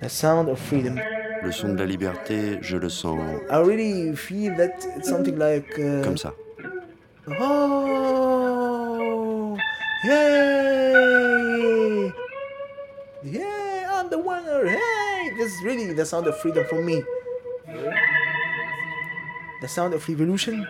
[0.00, 0.98] the sound of freedom.
[1.42, 3.18] Le son de la liberté, je le sens
[3.50, 5.78] I really feel that it's something like.
[5.78, 6.34] Uh, comme ça.
[7.40, 8.66] Oh,
[10.04, 12.12] yay!
[13.24, 14.66] Yeah, I'm the winner!
[14.68, 15.30] Hey!
[15.38, 17.02] This is really the sound of freedom for me.
[19.62, 20.66] The sound of revolution.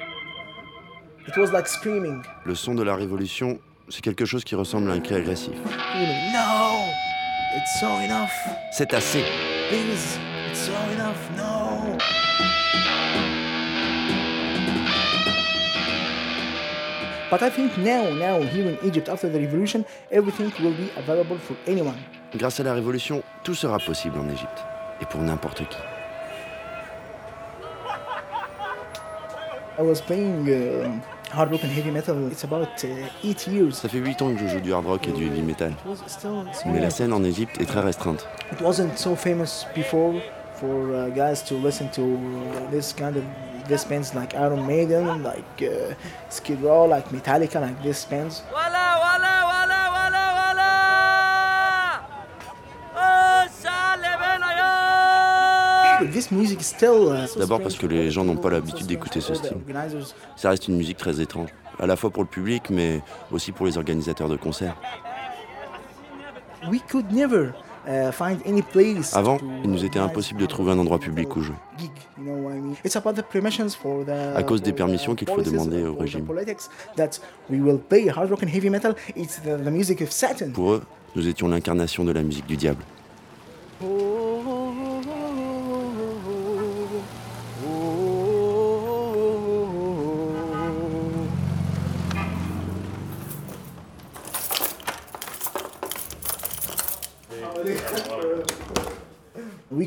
[1.26, 2.22] It was like screaming.
[2.44, 3.58] Le son de la révolution,
[3.88, 5.54] c'est quelque chose qui ressemble à un cri agressif.
[6.32, 6.89] No!
[7.52, 8.30] It's so enough.
[8.70, 9.24] C'est assez.
[9.68, 10.18] Please,
[10.48, 11.18] it's so enough.
[11.36, 11.98] No!
[17.28, 21.38] But I think now, now here in Egypt after the revolution, everything will be available
[21.38, 21.98] for anyone.
[22.36, 24.64] Grâce à la révolution, tout sera possible en Égypte.
[25.00, 25.78] Et pour n'importe qui.
[29.76, 31.00] I was playing uh,
[31.32, 32.28] hard rock and heavy metal.
[32.30, 32.88] It's about uh,
[33.24, 33.72] eight years.
[33.80, 35.72] Ça fait 8 ans que je joue du hard rock et du heavy metal.
[36.66, 38.26] Mais la scène en Égypte est très restreinte.
[38.52, 40.14] it wasn't so famous before
[40.54, 42.02] for uh, guys to listen to
[42.70, 43.24] this kind of
[43.68, 45.94] this bands like Iron Maiden, like uh,
[46.28, 48.42] Skid Row, like Metallica, like these bands.
[57.36, 59.56] D'abord parce que les gens n'ont pas l'habitude d'écouter ce style.
[60.36, 61.50] Ça reste une musique très étrange.
[61.78, 63.00] À la fois pour le public, mais
[63.32, 64.76] aussi pour les organisateurs de concerts.
[67.88, 68.10] Uh.
[69.14, 71.56] Avant, il nous était impossible de trouver un endroit public où jouer.
[74.34, 76.26] À cause des permissions qu'il faut demander au régime.
[80.52, 80.82] Pour eux,
[81.16, 82.82] nous étions l'incarnation de la musique du diable.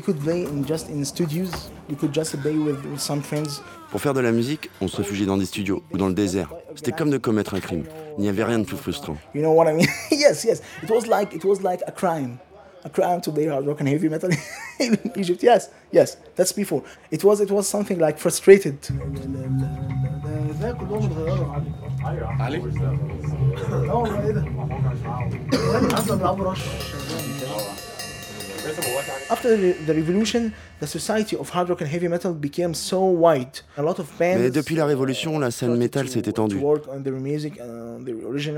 [0.04, 1.70] Could play in just in studios.
[1.88, 3.62] We could just play with, with some friends.
[3.90, 6.52] Pour faire de la musique, on se réfugiait dans des studios ou dans le désert.
[6.74, 7.84] C'était comme de commettre un crime.
[8.18, 9.16] Il n'y avait rien de plus frustrant.
[9.34, 9.86] You know what I mean?
[10.10, 10.62] yes, yes.
[10.82, 12.38] It was like it was like a crime,
[12.84, 14.30] a crime to play hard rock and heavy metal
[14.80, 15.42] in Egypt.
[15.42, 16.16] Yes, yes.
[16.36, 16.82] That's before.
[17.10, 18.78] It was it was something like frustrated.
[29.30, 33.62] After the, revolution, the society of hard rock and heavy metal became so wide.
[33.76, 34.38] A lot of bands.
[34.38, 36.58] Mais depuis la révolution, la scène métal s'est étendue.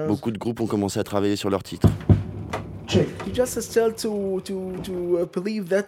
[0.09, 1.89] Beaucoup de groupes ont commencé à travailler sur leurs titres.
[2.95, 3.05] Uh.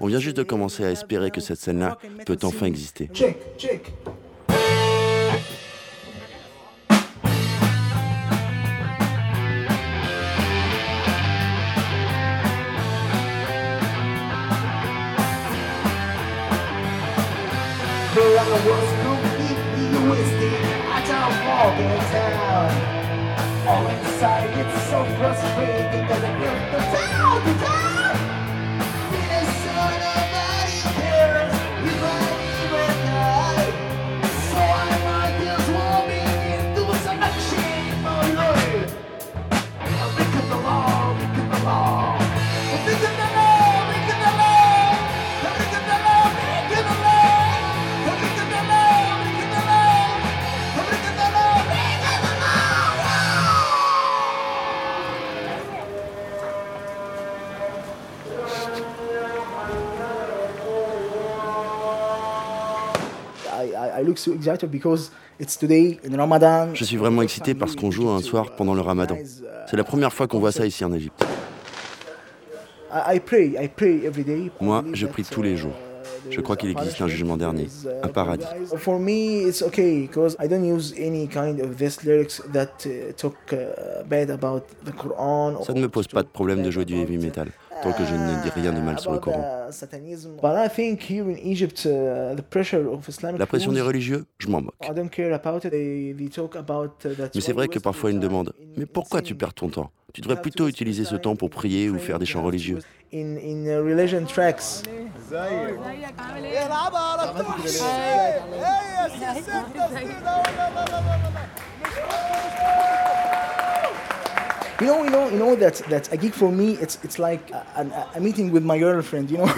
[0.00, 3.08] On vient juste de commencer à espérer que cette scène-là peut enfin exister.
[3.12, 3.92] Check, check.
[18.50, 22.70] I was completely wasted at a walking town.
[23.68, 27.77] All inside, it's so frustrating that I built the town, the town.
[66.74, 69.16] Je suis vraiment excité parce qu'on joue un soir pendant le ramadan.
[69.70, 71.24] C'est la première fois qu'on voit ça ici en Égypte.
[72.90, 74.50] I, I pray, I pray every day.
[74.60, 75.74] Moi, je prie tous les jours.
[75.74, 77.68] uh, Je crois qu'il existe un jugement dernier,
[78.02, 78.46] un paradis.
[78.76, 83.12] For me, it's okay because I don't use any kind of this lyrics that uh,
[83.12, 83.36] talk
[84.08, 85.62] bad about the Quran.
[85.64, 87.48] Ça ne me pose pas de problème de jouer du heavy metal,
[87.82, 89.68] tant que je ne dis rien de mal sur le Coran.
[89.68, 90.36] uh, satanism.
[90.40, 94.24] But I think here in Egypt, uh, the pressure of Islamic La pression des religieux,
[94.38, 94.74] je m'en moque.
[94.82, 95.70] I don't care about it.
[95.70, 98.86] They, they talk about uh, that Mais c'est vrai que parfois ils me demandent Mais
[98.86, 101.98] pourquoi tu perds ton temps Tu devrais plutôt utiliser ce temps pour time prier ou
[101.98, 102.78] faire des chants religieux.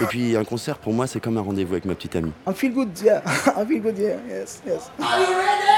[0.01, 2.31] Et puis un concert pour moi c'est comme un rendez-vous avec ma petite amie.
[2.47, 2.89] I feel good.
[3.03, 3.21] Yeah,
[3.57, 3.97] I feel good.
[3.97, 4.89] Yeah, yes, yes.
[4.99, 5.70] Are you ready?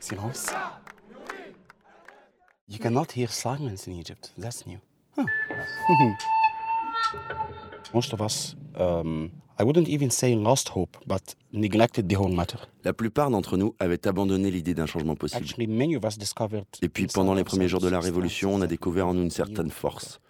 [0.00, 0.52] Silence.
[2.66, 4.32] You cannot hear silence in Egypt.
[4.36, 4.80] That's new.
[5.16, 5.26] Huh.
[12.82, 15.46] La plupart d'entre nous avaient abandonné l'idée d'un changement possible.
[16.82, 19.30] Et puis pendant les premiers jours de la Révolution, on a découvert en nous une
[19.30, 20.20] certaine force.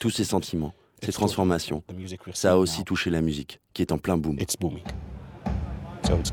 [0.00, 1.82] Tous ces sentiments, ces transformations,
[2.32, 4.36] ça a aussi touché la musique, qui est en plein boom.
[4.40, 4.84] It's booming.
[6.04, 6.30] So it's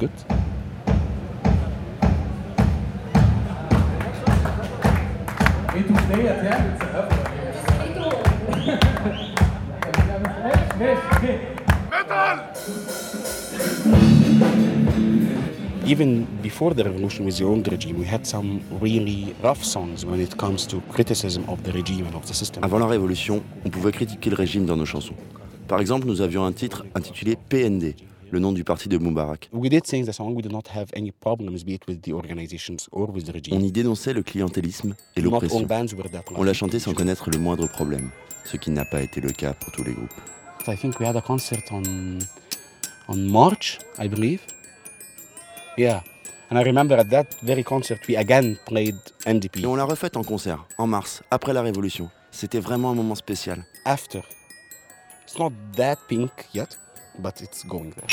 [15.85, 20.21] Even before the revolution with the old regime, we had some really rough songs when
[20.21, 22.63] it comes to criticism of the regime and of the system.
[22.63, 25.15] Avant la révolution, on pouvait critiquer le régime dans nos chansons.
[25.67, 27.95] Par exemple, nous avions un titre intitulé PND,
[28.29, 29.49] le nom du parti de Moubarak.
[29.51, 30.33] We did sing the song.
[30.35, 33.57] We did not have any problems, be it with the organizations or with the regime.
[33.57, 35.67] On y dénonçait le clientélisme et l'oppression.
[36.35, 38.11] On l'a chanté sans connaître le moindre problème,
[38.45, 40.13] ce qui n'a pas été le cas pour tous les groupes.
[40.67, 42.19] I think we had a concert on
[43.07, 44.41] on March, I believe.
[45.77, 46.01] Yeah,
[46.49, 50.17] and I remember at that very concert we again played NDP Et on l'a refaite
[50.17, 52.09] en concert, en mars, après la révolution.
[52.31, 53.63] C'était vraiment un moment spécial.
[53.85, 54.21] after.
[55.23, 56.77] It's not that pink yet,
[57.19, 58.07] but it's going there.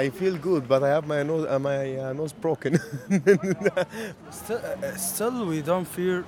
[0.00, 2.78] I feel good, but I have my nose, uh, my uh, nose broken.
[4.30, 6.22] Still, uh, still, we don't feel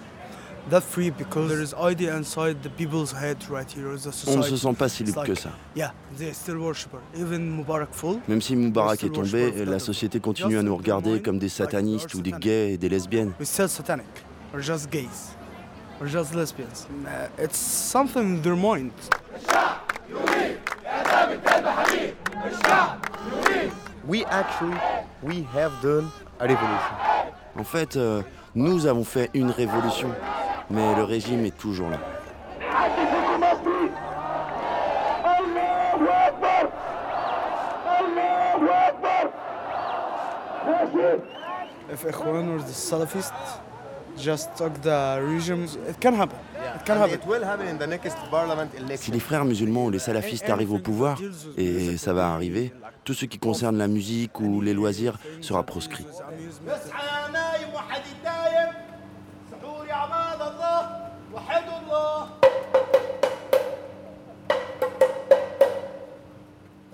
[0.70, 3.88] that free because there is idea inside the people's head right here.
[3.96, 4.38] The On society.
[4.38, 5.50] ne se sent pas si libre like- que ça.
[5.74, 7.00] Yeah, they still worshiper.
[7.16, 8.20] Even Mubarak full.
[8.28, 12.20] Même si Moubarak est tombé, la société continue à nous regarder comme des satanistes ou
[12.20, 13.32] des gays et des lesbiennes.
[13.38, 14.06] We're still satanic.
[14.52, 15.34] We're just gays.
[16.00, 16.86] We're just lesbians.
[17.06, 18.92] Uh, it's something in their mind.
[24.06, 24.78] We actually,
[25.22, 26.10] we have done
[26.40, 26.96] a revolution.
[27.56, 28.22] En fait, euh,
[28.54, 30.10] nous avons fait une révolution,
[30.70, 31.98] mais le régime est toujours là.
[41.92, 43.32] If Ikhwan or the Salafist
[44.16, 46.38] just took the regime, it can happen.
[48.96, 51.18] Si les frères musulmans ou les salafistes arrivent au pouvoir,
[51.56, 52.72] et ça va arriver,
[53.04, 56.06] tout ce qui concerne la musique ou les loisirs sera proscrit.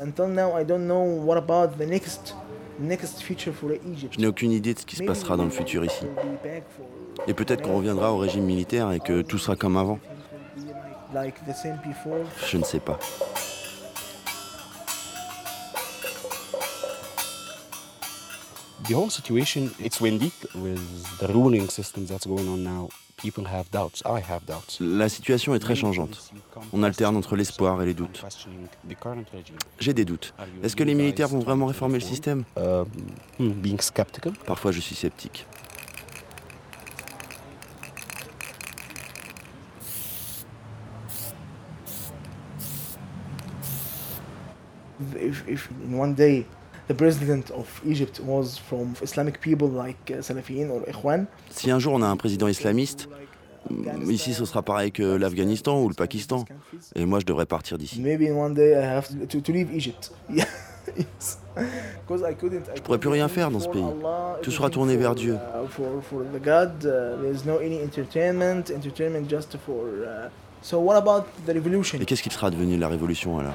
[0.01, 2.35] Until now, I don't know what about the next
[2.79, 4.15] next future for Egypt.
[4.15, 6.07] Je n'ai aucune idée de ce qui se passera dans le futur ici.
[7.27, 9.99] Et peut-être qu'on reviendra au régime militaire et que tout sera comme avant.
[12.47, 12.99] Je ne sais pas.
[18.89, 20.81] The whole situation, it's windy with
[21.19, 22.89] the ruling system that's going on now.
[23.19, 24.03] People have doubts.
[24.07, 24.79] I have doubts.
[24.81, 26.33] La situation est très changeante.
[26.73, 28.25] On alterne entre l'espoir et les doutes.
[29.81, 30.35] J'ai des doutes.
[30.63, 32.45] Est-ce que les militaires vont vraiment réformer le système?
[32.57, 32.87] Um,
[33.41, 34.33] hmm, being skeptical?
[34.47, 35.47] Parfois je suis sceptique.
[45.21, 46.47] If, if in one day
[46.89, 51.79] the president of Egypt was from Islamic people like uh, Salafiyin or Ikhwan, Si un
[51.79, 53.09] jour on a un président islamiste,
[53.71, 56.45] mm, ici ce sera pareil que l'Afghanistan ou le Pakistan.
[56.95, 58.01] Et moi je devrais partir d'ici.
[58.01, 60.13] maybe one day I have to, to leave Egypt.
[62.85, 63.85] Pourrais plus rien faire dans ce pays.
[64.43, 65.37] Tout sera tourné vers Dieu.
[72.01, 73.55] Et qu'est-ce qu'il sera devenu de la révolution alors?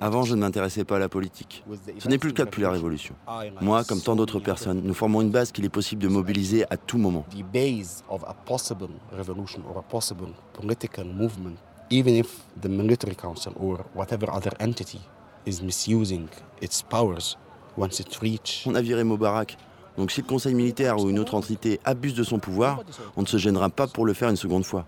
[0.00, 1.62] Avant, je ne m'intéressais pas à la politique.
[1.98, 3.14] Ce n'est plus le cas depuis la Révolution.
[3.60, 6.78] Moi, comme tant d'autres personnes, nous formons une base qu'il est possible de mobiliser à
[6.78, 7.26] tout moment.
[7.30, 11.58] The base of a possible revolution or a possible political movement,
[11.90, 15.00] even if the military council or whatever other entity
[15.48, 16.28] is misusing
[16.60, 17.36] its powers
[17.76, 18.64] once it reach.
[18.66, 19.56] On a viré Moubarak.
[19.96, 22.82] Donc si le conseil militaire ou une autre entité abuse de son pouvoir,
[23.16, 24.84] on ne se gênera pas pour le faire une seconde fois.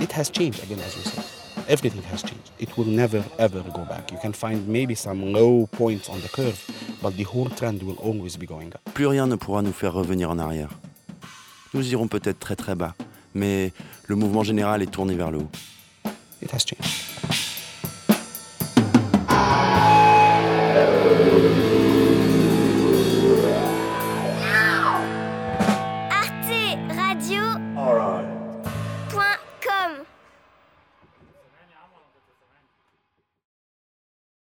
[0.00, 1.24] It has changed again, as you said.
[1.68, 2.52] Everything has changed.
[2.58, 4.12] It will never ever go back.
[4.12, 6.58] You can find maybe some low points on the curve,
[7.02, 8.80] but the whole trend will always be going up.
[8.94, 10.70] Plus rien ne pourra nous faire revenir en arrière.
[11.76, 12.94] Nous irons peut-être très très bas,
[13.34, 13.70] mais
[14.06, 15.50] le mouvement général est tourné vers le haut.